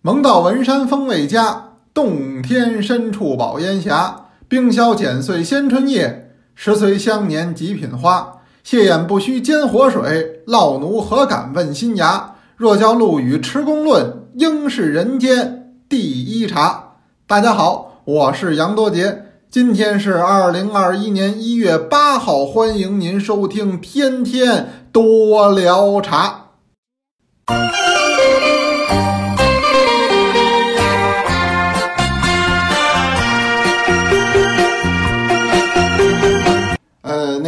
[0.00, 4.26] 蒙道文山风味佳，洞天深处宝烟霞。
[4.46, 8.34] 冰消减岁先春夜，十岁香年极品花。
[8.62, 12.36] 谢眼不须煎活水，老奴何敢问新芽？
[12.56, 16.92] 若教陆羽持公论，应是人间第一茶。
[17.26, 26.52] 大家好，我是杨多杰，今天是二零二一年一月八号，欢迎您收听天天多聊茶。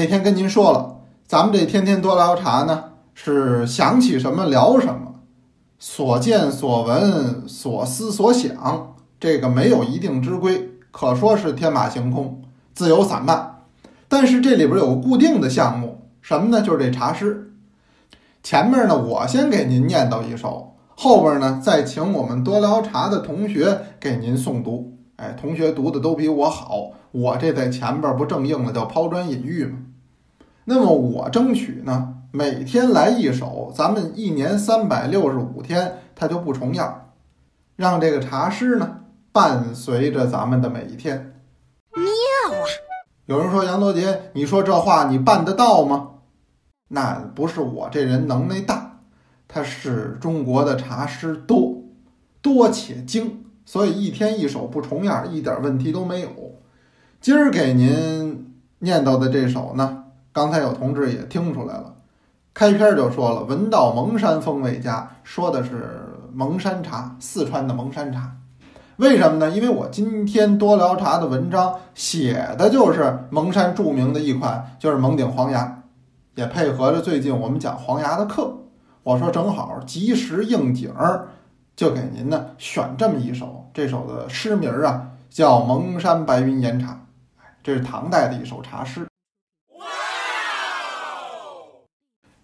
[0.00, 0.96] 那天跟您说了，
[1.26, 5.16] 咱们这天天多聊茶呢，是想起什么聊什么，
[5.78, 12.40] 所见所闻所思所想，这个没有一定之规，可说是天马行空、
[12.72, 13.56] 自由散漫。
[14.08, 16.62] 但是这里边有个固定的项目，什么呢？
[16.62, 17.52] 就是这茶诗。
[18.42, 24.96] 前面呢，我先给您念叨一首，后边呢，再请我们多聊茶的同学给您诵读。
[25.16, 29.76] 哎，同学读的都比我好，我这在前边不正应了叫抛砖引玉吗？
[30.72, 37.10] 那么我争取呢，每天来一首，咱们一年三百六十五天，它就不重样，
[37.74, 39.00] 让这个茶诗呢
[39.32, 41.42] 伴随着咱们的每一天。
[41.92, 42.62] 妙啊！
[43.26, 46.10] 有人说杨多杰，你说这话你办得到吗？
[46.86, 49.00] 那不是我这人能耐大，
[49.48, 51.82] 他是中国的茶诗多，
[52.40, 53.44] 多且精。
[53.66, 56.28] 所以一天一首不重样，一点问题都没有。
[57.20, 59.99] 今儿给您念叨的这首呢，
[60.32, 61.94] 刚才有同志也听出来了，
[62.54, 66.00] 开篇就说了“闻道蒙山风味佳”，说的是
[66.32, 68.36] 蒙山茶，四川的蒙山茶。
[68.96, 69.50] 为什么呢？
[69.50, 75.82] 因为我今天多聊茶的文章写的就是蒙山著名的一款，就是蒙顶黄芽，
[76.34, 78.58] 也配合着最近我们讲黄芽的课，
[79.02, 81.28] 我说正好及时应景儿。
[81.74, 86.92] 就给您呢选这么一首，这首的诗名啊叫《蒙山白云岩茶》，
[87.62, 89.09] 这是唐代的一首茶诗。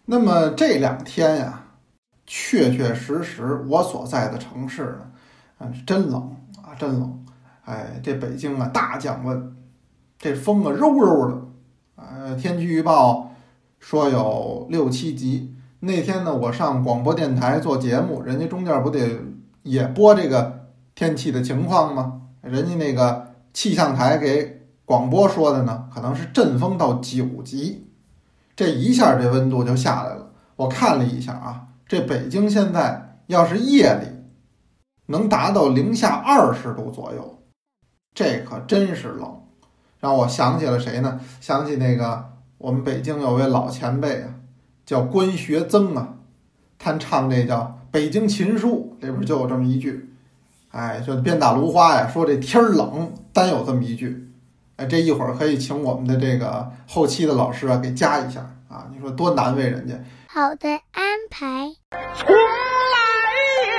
[0.08, 1.64] 那么这两天呀，
[2.26, 5.00] 确确实实我所在的城市呢，
[5.58, 7.24] 嗯，真冷啊，真冷。
[7.64, 9.56] 哎，这北京啊大降温，
[10.16, 11.42] 这风啊柔柔的。
[11.96, 13.34] 呃，天气预报
[13.80, 15.52] 说有六七级。
[15.80, 19.20] 那天呢，我上广播电台做节目，人家中间不得
[19.64, 22.22] 也播这个天气的情况吗？
[22.42, 27.85] 人家那个气象台给广播说的呢，可能是阵风到九级，
[28.56, 30.32] 这一下这温度就下来了。
[30.56, 34.08] 我看了一下啊，这北京现在要是夜里
[35.06, 37.42] 能达到零下二十度左右，
[38.14, 39.42] 这可真是冷，
[40.00, 41.20] 让我想起了谁呢？
[41.40, 44.32] 想起那个我们北京有位老前辈啊。
[44.86, 46.14] 叫关学增啊，
[46.78, 47.58] 他唱这叫
[47.90, 50.12] 《北京琴书》里边就有这么一句，
[50.70, 54.30] 哎，就鞭打芦花呀，说这天儿冷，单有这么一句，
[54.76, 59.94] 哎，这一会儿可以请我们的这个后期的老师啊给加一下啊，你说多难为人家。
[60.28, 61.72] 好的安排。
[62.14, 62.96] 从来
[63.64, 63.72] 也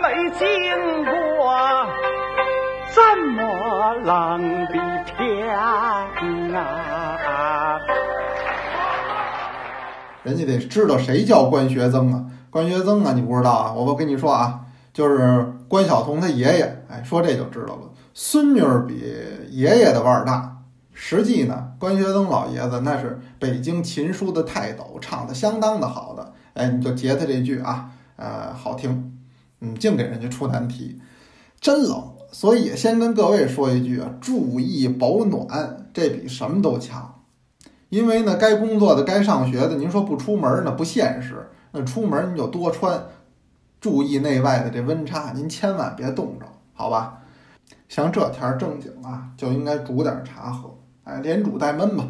[0.00, 0.44] 没见
[1.04, 1.50] 过
[2.94, 6.06] 这么冷的天啊！
[10.22, 12.24] 人家得知道谁叫关学增啊？
[12.50, 13.72] 关学增啊，你不知道啊？
[13.72, 14.60] 我不跟你说啊，
[14.92, 16.84] 就是关晓彤他爷爷。
[16.88, 17.80] 哎，说这就知道了。
[18.12, 19.02] 孙女儿比
[19.50, 20.58] 爷爷的腕儿大。
[20.92, 26.34] 实际呢，关学增老爷子那是北京琴书的泰斗，唱的相当的好的。
[26.52, 29.18] 哎，你就截他这句啊，呃，好听。
[29.60, 31.00] 嗯，净给人家出难题，
[31.60, 32.12] 真冷。
[32.32, 37.22] 所以先跟各位说一句啊，注意保暖，这比什么都强。
[37.88, 41.48] 因为呢，该工作的、该上学的，您说不出门呢不现实。
[41.72, 43.04] 那出门你就多穿，
[43.80, 47.19] 注意内外的这温差，您千万别冻着，好吧？
[47.90, 52.06] 像这天儿正经啊，就应该煮点茶喝，哎，连煮带焖吧。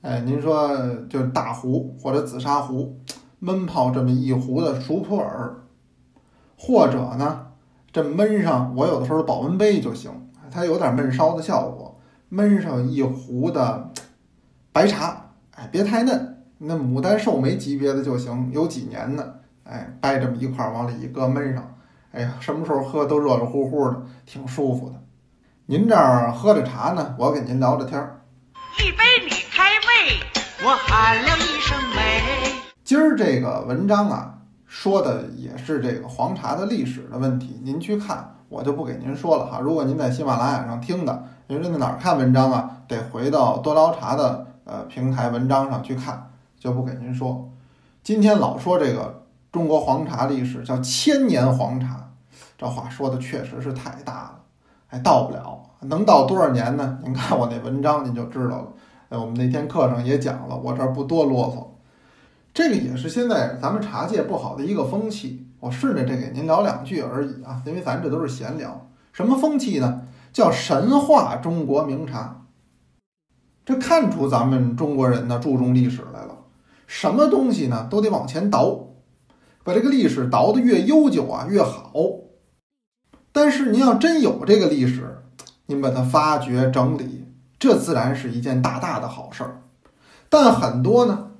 [0.00, 0.74] 哎，您说
[1.10, 2.98] 就大壶或者紫砂壶，
[3.42, 5.50] 焖泡这么一壶的熟普洱，
[6.56, 7.48] 或者呢，
[7.92, 10.10] 这焖上我有的时候保温杯就行，
[10.50, 12.00] 它有点闷烧的效果，
[12.32, 13.90] 焖上一壶的。
[14.72, 21.74] 白茶，哎，别太嫩，那牡丹寿眉级别的就行，有几年的，哎，掰这么一块儿往里一搁焖上，
[22.12, 24.94] 哎呀，什么时候喝都热热乎乎的，挺舒服的。
[25.70, 28.22] 您这儿喝着茶呢，我给您聊着天儿。
[28.78, 30.18] 一杯你开胃，
[30.64, 32.22] 我喊了一声美。
[32.82, 39.60] 今儿这个文章啊，说的也是这个黄茶的历史的问题，您去看，我就不给您说了哈。
[39.60, 42.70] 如果您在喜马拉雅上听的，您是在哪儿看文章啊？
[42.88, 44.46] 得回到多聊茶的。
[44.64, 47.50] 呃，平台文章上去看，就不给您说。
[48.02, 52.08] 今天老说这个中国黄茶历史叫千年黄茶，
[52.56, 54.37] 这话说的确实是太大了，
[54.88, 56.98] 哎，到不了，能到多少年呢？
[57.04, 58.68] 您看我那文章您就知道了。
[59.10, 61.66] 哎，我们那天课上也讲了，我这儿不多啰嗦。
[62.54, 65.46] 这个也是现在咱们茶界不好的一个风气。
[65.60, 68.88] 我顺着这给您聊两句而已啊，因为咱这都是闲聊。
[69.12, 70.02] 什么风气呢？
[70.32, 72.46] 叫神话中国名茶。
[73.64, 76.36] 这看出咱们中国人呢注重历史来了。
[76.86, 78.86] 什么东西呢都得往前倒，
[79.64, 81.92] 把这个历史倒得越悠久啊越好。
[83.32, 85.22] 但是您要真有这个历史，
[85.66, 87.26] 您把它发掘整理，
[87.58, 89.62] 这自然是一件大大的好事儿。
[90.28, 91.30] 但很多呢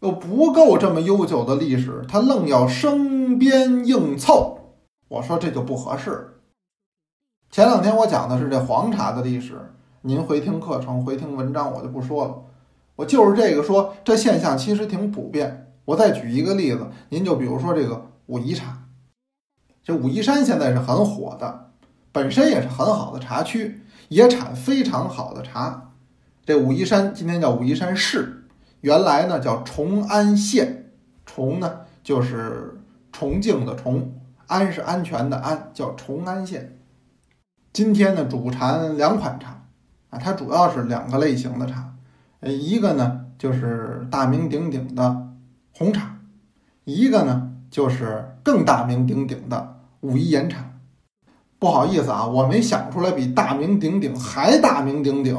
[0.00, 4.74] 又不够这么悠久的历史，他愣要生编硬凑，
[5.08, 6.40] 我说这就不合适。
[7.50, 12.34] 前两天我讲的是这黄茶的历史，您回听课程、回听文章，我就不说了。
[12.96, 15.72] 我就是这个说，这现象其实挺普遍。
[15.84, 18.75] 我再举一个例子，您就比如说这个武夷茶，
[19.86, 21.70] 这武夷山现在是很火的，
[22.10, 25.92] 本身也是很好的茶区，也产非常好的茶。
[26.44, 28.48] 这武夷山今天叫武夷山市，
[28.80, 30.90] 原来呢叫崇安县，
[31.24, 32.80] 崇呢就是
[33.12, 34.12] 崇敬的崇，
[34.48, 36.76] 安是安全的安，叫崇安县。
[37.72, 39.68] 今天呢主产两款茶，
[40.10, 41.94] 啊，它主要是两个类型的茶。
[42.40, 45.28] 呃，一个呢就是大名鼎鼎的
[45.72, 46.18] 红茶，
[46.82, 50.64] 一个呢就是更大名鼎鼎的武夷岩茶。
[51.58, 55.36] 不好意思啊，我没想出来比大名鼎鼎还大名鼎鼎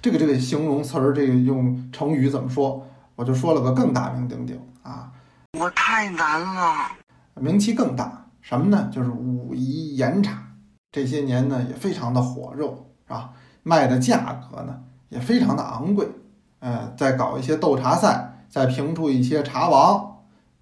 [0.00, 2.86] 这个这个形容词儿，这个用成语怎么说？
[3.16, 5.10] 我就说了个更大名鼎鼎啊，
[5.58, 6.74] 我太难了，
[7.34, 8.26] 名气更大。
[8.40, 8.88] 什么呢？
[8.92, 10.40] 就是武夷岩茶。
[10.92, 12.66] 这些年呢也非常的火热，
[13.06, 13.32] 是吧？
[13.64, 16.08] 卖的价格呢也非常的昂贵。
[16.60, 20.15] 呃，再搞一些斗茶赛，再评出一些茶王，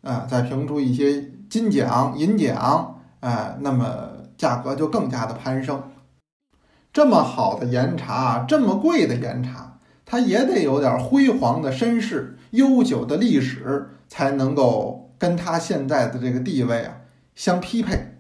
[0.05, 5.83] 呃，再评出一些金奖、银奖，呃，那么价格就更加的攀升。
[6.93, 16.99] 这么好的岩茶，这么贵的岩茶，它也得有点辉煌的身世、悠久的历史，才能够跟它现在的这个地位啊
[17.35, 18.19] 相匹配。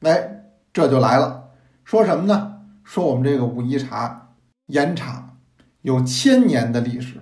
[0.00, 1.50] 哎，这就来了，
[1.84, 2.62] 说什么呢？
[2.84, 4.28] 说我们这个武夷茶
[4.68, 5.24] 岩茶。
[5.82, 7.20] 有千年的历史，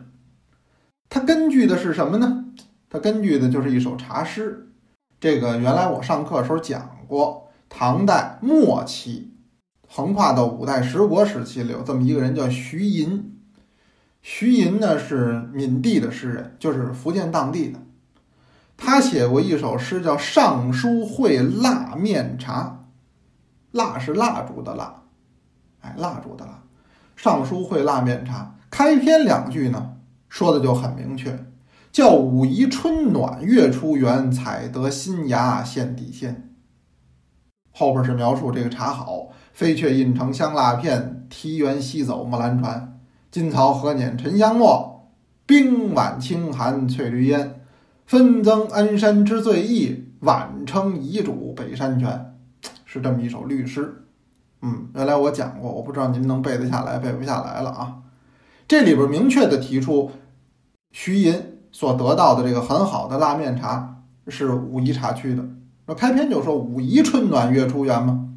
[1.11, 2.44] 它根据的是什么呢？
[2.95, 4.69] 它根据的就是一首茶诗。
[5.19, 9.33] 这个原来我上课时候讲过，唐代末期，
[9.89, 13.37] 横跨到五代十国时期了，有这么一个人叫徐寅。
[14.23, 17.81] 徐寅呢是闽地的诗人，就是福建当地的。
[18.77, 22.85] 他写过一首诗叫《尚书会蜡面茶》，
[23.77, 25.03] 蜡是蜡烛的蜡，
[25.81, 26.63] 哎，蜡烛的蜡。
[27.17, 29.97] 尚书会蜡面茶开篇两句呢，
[30.29, 31.45] 说的就很明确，
[31.95, 36.51] 叫武夷春暖月出圆，采得新芽献底鲜。
[37.71, 42.99] 后边是描述这个茶好，飞雀印成香蜡片，提园西走木兰船，
[43.31, 45.09] 金槽何碾沉香末，
[45.47, 47.61] 冰碗清寒翠绿烟，
[48.05, 52.35] 分增恩山之最意，晚称遗嘱北山泉，
[52.85, 54.05] 是这么一首律诗。
[54.63, 58.03] 嗯，原来我讲过，我不知道您能背得下来，背不下来了啊。
[58.67, 60.11] 这里边明确的提出，
[60.91, 65.45] 徐寅所得到的这个很好的拉面茶是武夷茶区的。
[65.87, 68.29] 那开篇就说武夷春暖月出圆嘛。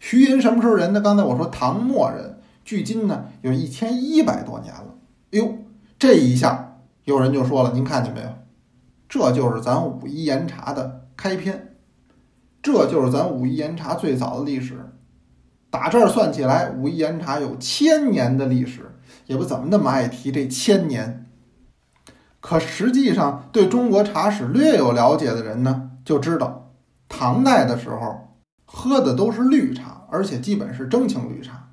[0.00, 1.02] 徐寅什么时候人呢？
[1.02, 4.94] 刚才我说唐末人，距今呢有一千一百多年了。
[5.32, 5.58] 哎呦，
[5.98, 8.28] 这一下有人就说了，您看见没有？
[9.06, 11.76] 这就是咱武夷岩茶的开篇。
[12.62, 14.78] 这就是咱武夷岩茶最早的历史，
[15.68, 18.92] 打这儿算起来，武夷岩茶有千年的历史，
[19.26, 21.26] 也不怎么那么爱提这千年。
[22.42, 26.72] 可实际上，对中国茶史略有了解的人呢，就知道，
[27.08, 28.34] 唐代的时候
[28.66, 31.68] 喝的都是绿茶，而且基本是蒸青绿茶。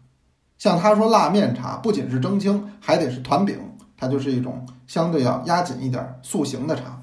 [0.59, 3.57] 像他说腊面茶，不仅是蒸青，还得是团饼，
[3.97, 7.01] 它就是一种相对要压紧一点塑形的茶。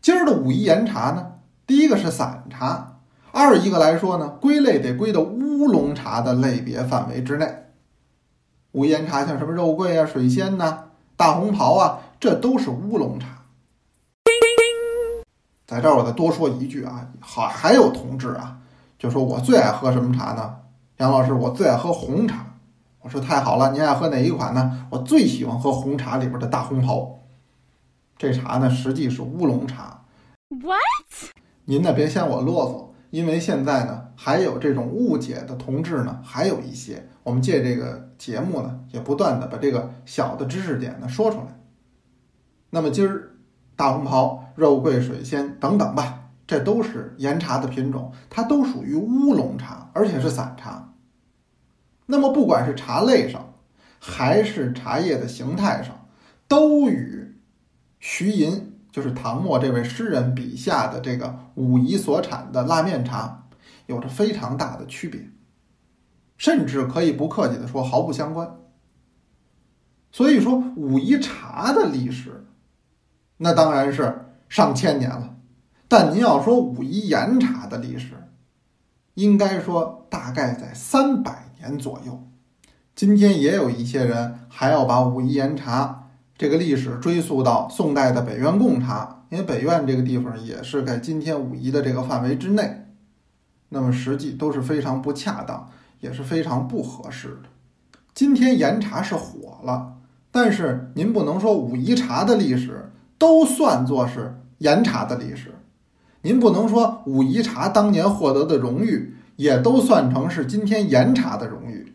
[0.00, 1.32] 今儿的武夷岩茶呢，
[1.66, 2.86] 第一个是散茶。
[3.32, 7.66] 二一个来说呢，归类得归到乌龙茶的类别范围之内。
[8.72, 10.84] 武夷岩茶像什么肉桂啊、水仙呐、
[11.16, 13.28] 大红袍啊，这都是乌龙茶。
[15.66, 18.58] 在这儿我再多说一句啊，好，还有同志啊，
[18.98, 20.56] 就说我最爱喝什么茶呢？
[20.98, 22.44] 杨老师，我最爱喝红茶。
[23.00, 24.86] 我说太好了，您爱喝哪一款呢？
[24.90, 27.20] 我最喜欢喝红茶里边的大红袍。
[28.18, 30.04] 这茶呢，实际是乌龙茶。
[30.50, 31.32] What？
[31.64, 32.90] 您呢，别嫌我啰嗦。
[33.10, 37.08] 因为现在呢，还有这种误解的同志呢，还有一些。
[37.22, 41.59] 我们借这个节目呢，也不断的把这个小的知识点呢说出来。
[42.70, 43.36] 那么今儿
[43.76, 50.94] 大红袍、肉桂、水仙等等吧，这都是岩茶的品种，它都属于乌龙茶，而且是散茶。
[52.06, 53.54] 那么不管是茶类上，
[53.98, 56.08] 还是茶叶的形态上，
[56.48, 57.36] 都与
[57.98, 63.46] 徐寅，就是唐末这位诗人笔下的这个武夷所产的腊面茶，
[63.86, 65.30] 有着非常大的区别，
[66.36, 68.56] 甚至可以不客气的说毫不相关。
[70.12, 72.44] 所以说，武夷茶的历史，
[73.42, 75.36] 那当然是上千年了。
[75.88, 78.12] 但您要说武夷岩茶的历史，
[79.14, 82.22] 应该说大概在三百年左右。
[82.94, 92.84] 今天也有一些人还要把武夷岩茶这个历史追溯到宋代的北苑贡茶，因为北苑这个地方也是在今天武夷的这个范围之内。
[93.70, 95.70] 那么实际都是非常不恰当，
[96.00, 97.48] 也是非常不合适的。
[98.12, 99.96] 今天岩茶是火了。
[100.32, 105.54] 但是您不能说武夷茶的历史都算作是岩茶的历史，
[106.22, 111.92] 您不能说武夷茶当年获得的荣誉也都算成是今天岩茶的荣誉，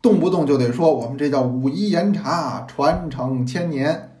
[0.00, 4.20] 动不动就得说我们这叫武夷岩茶传承千年，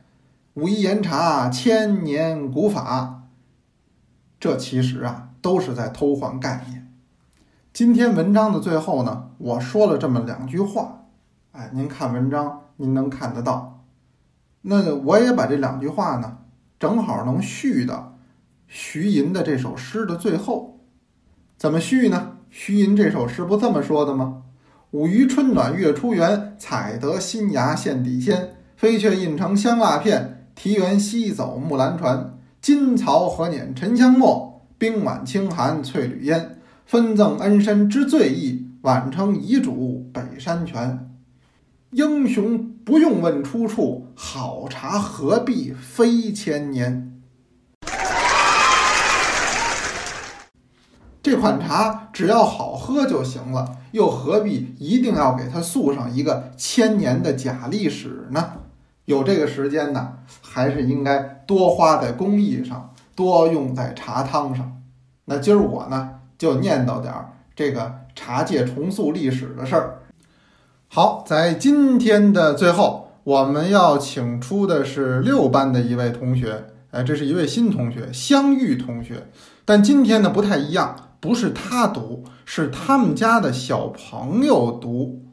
[0.54, 3.22] 武夷岩茶千年古法，
[4.40, 6.92] 这其实啊都是在偷换概念。
[7.72, 11.04] 今天文章的最后呢，我说了这么两句话，
[11.52, 12.62] 哎，您看文章。
[12.76, 13.73] 您能看得到，
[14.66, 16.38] 那我也把这两句话呢，
[16.78, 18.18] 正好能续到
[18.66, 20.80] 徐寅的这首诗的最后。
[21.58, 22.38] 怎么续呢？
[22.50, 24.42] 徐寅这首诗不这么说的吗？
[24.92, 28.56] 五余春暖月初圆，采得新芽献底鲜。
[28.76, 32.38] 飞雀印成香蜡片，啼猿西走木兰船。
[32.62, 36.58] 金槽何碾沉香末，冰碗清寒翠缕烟。
[36.86, 41.10] 分赠恩深知醉意，晚称遗嘱北山泉。
[41.90, 47.20] 英雄不用问出处，好茶何必非千年。
[51.22, 58.52] 这款茶只要好喝就行了，又何必一定要给它塑上一个千年的假历史呢？
[59.06, 64.82] 有这个时间呢，还是应该多花在工艺上，多用在茶汤上。
[65.24, 70.02] 那今儿我呢，就念叨点儿这个茶界重塑历史的事儿。
[70.88, 79.28] 好，在今天的最后，我们要请出的是六班的一位同学，哎，这是一位新同学，香玉同学。
[79.64, 85.24] 但今天呢不太一样，不是他读，是他们家的小朋友读。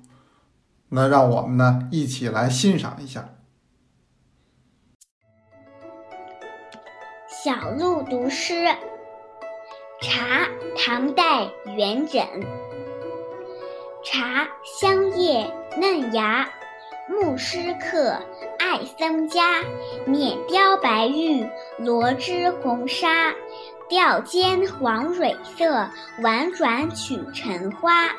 [0.94, 3.30] 那让我们呢一起来欣赏一下。
[7.44, 8.54] 小鹿读诗，
[10.02, 12.26] 茶，唐代元稹。
[14.04, 14.48] 茶
[14.80, 16.48] 香叶嫩芽，
[17.12, 18.18] 牧师客，
[18.58, 19.62] 爱僧家。
[20.06, 21.46] 面雕白玉，
[21.78, 23.34] 罗织红纱。
[23.90, 25.90] 吊尖黄蕊色，
[26.24, 28.10] 婉转曲尘花。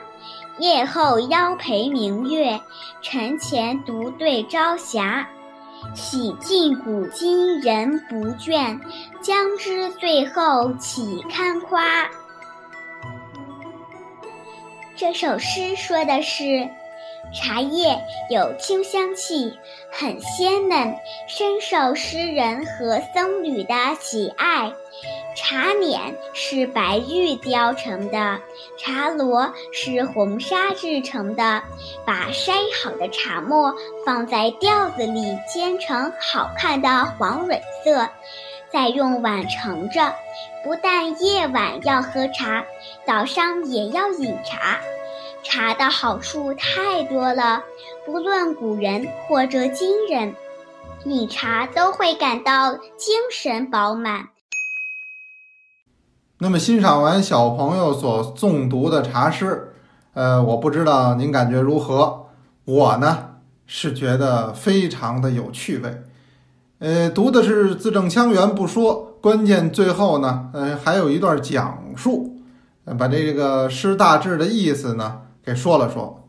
[0.58, 2.60] 夜后邀陪明月，
[3.00, 5.26] 晨前独对朝霞。
[5.94, 8.78] 洗尽古今人不倦，
[9.22, 12.06] 将知最后岂堪夸。
[14.94, 16.68] 这首诗说的是，
[17.32, 17.98] 茶叶
[18.28, 19.58] 有清香气，
[19.90, 20.94] 很鲜嫩，
[21.26, 24.72] 深受诗人和僧侣的喜爱。
[25.34, 28.38] 茶碾是白玉雕成的，
[28.78, 31.62] 茶罗是红纱制成的。
[32.04, 33.74] 把筛好的茶末
[34.04, 38.06] 放在吊子里煎成好看的黄蕊色，
[38.70, 40.14] 再用碗盛着。
[40.62, 42.64] 不但夜晚要喝茶，
[43.06, 44.78] 早上也要饮茶。
[45.42, 47.62] 茶的好处太多了，
[48.06, 50.34] 不论古人或者今人，
[51.04, 54.28] 饮茶都会感到精神饱满。
[56.38, 59.74] 那么，欣赏完小朋友所诵读的茶诗，
[60.14, 62.26] 呃，我不知道您感觉如何？
[62.64, 66.02] 我呢是觉得非常的有趣味。
[66.78, 72.36] 呃，读的是字正腔圆不说，关键最后呢，呃，还有一段讲述，
[72.98, 76.28] 把这个诗大致的意思呢给说了说，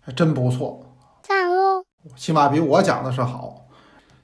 [0.00, 0.80] 还真不错，
[1.22, 1.84] 赞哦！
[2.16, 3.66] 起码比我讲的是好。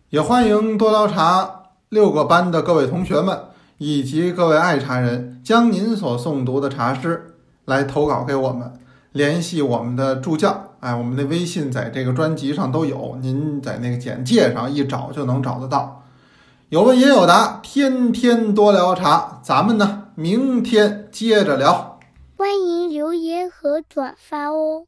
[0.08, 3.38] 也欢迎多聊茶六个班的各位同学们
[3.78, 7.34] 以及各位爱茶人，将您所诵读的茶诗
[7.66, 8.72] 来投稿给我们，
[9.12, 10.70] 联系我们的助教。
[10.80, 16.02] 哎，我们的微信在这个专辑上都有，您在那个简介上一找就能找得到。
[16.70, 21.98] 有问也有答，天天多聊茶，咱们呢明天接着聊。
[22.36, 22.73] 欢迎
[23.50, 24.86] 和转发哦。